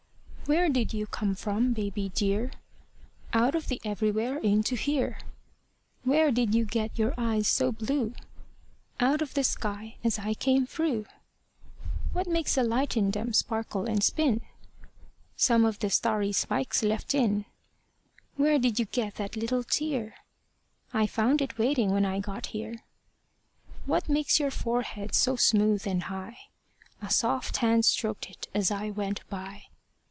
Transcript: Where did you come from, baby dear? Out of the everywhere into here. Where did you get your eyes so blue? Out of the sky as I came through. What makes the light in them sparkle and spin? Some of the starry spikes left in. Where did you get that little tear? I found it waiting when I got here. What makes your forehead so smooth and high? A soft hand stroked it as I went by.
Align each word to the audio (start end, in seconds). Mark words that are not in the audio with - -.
Where 0.47 0.67
did 0.67 0.93
you 0.93 1.07
come 1.07 1.33
from, 1.33 1.71
baby 1.71 2.09
dear? 2.09 2.51
Out 3.31 3.55
of 3.55 3.69
the 3.69 3.79
everywhere 3.85 4.37
into 4.39 4.75
here. 4.75 5.17
Where 6.03 6.29
did 6.29 6.53
you 6.53 6.65
get 6.65 6.99
your 6.99 7.13
eyes 7.17 7.47
so 7.47 7.71
blue? 7.71 8.13
Out 8.99 9.21
of 9.21 9.33
the 9.33 9.45
sky 9.45 9.95
as 10.03 10.19
I 10.19 10.33
came 10.33 10.65
through. 10.67 11.05
What 12.11 12.27
makes 12.27 12.55
the 12.55 12.63
light 12.65 12.97
in 12.97 13.11
them 13.11 13.31
sparkle 13.31 13.85
and 13.85 14.03
spin? 14.03 14.41
Some 15.37 15.63
of 15.63 15.79
the 15.79 15.89
starry 15.89 16.33
spikes 16.33 16.83
left 16.83 17.15
in. 17.15 17.45
Where 18.35 18.59
did 18.59 18.77
you 18.77 18.83
get 18.87 19.15
that 19.15 19.37
little 19.37 19.63
tear? 19.63 20.15
I 20.91 21.07
found 21.07 21.41
it 21.41 21.57
waiting 21.57 21.91
when 21.91 22.03
I 22.03 22.19
got 22.19 22.47
here. 22.47 22.83
What 23.85 24.09
makes 24.09 24.37
your 24.37 24.51
forehead 24.51 25.15
so 25.15 25.37
smooth 25.37 25.87
and 25.87 26.03
high? 26.03 26.39
A 27.01 27.09
soft 27.09 27.55
hand 27.57 27.85
stroked 27.85 28.29
it 28.29 28.49
as 28.53 28.69
I 28.69 28.89
went 28.89 29.21
by. 29.29 29.67